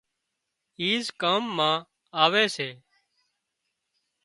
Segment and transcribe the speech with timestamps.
[0.81, 1.43] ايز ڪام
[2.23, 2.69] آوي سي